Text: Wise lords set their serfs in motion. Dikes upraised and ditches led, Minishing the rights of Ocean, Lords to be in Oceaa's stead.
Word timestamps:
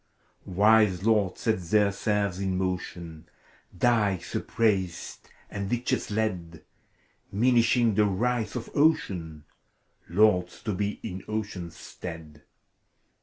Wise 0.47 1.05
lords 1.05 1.41
set 1.41 1.61
their 1.61 1.91
serfs 1.91 2.39
in 2.39 2.57
motion. 2.57 3.29
Dikes 3.77 4.33
upraised 4.35 5.29
and 5.47 5.69
ditches 5.69 6.09
led, 6.09 6.63
Minishing 7.31 7.93
the 7.93 8.05
rights 8.05 8.55
of 8.55 8.71
Ocean, 8.73 9.43
Lords 10.09 10.63
to 10.63 10.73
be 10.73 10.99
in 11.03 11.21
Oceaa's 11.27 11.75
stead. 11.75 12.41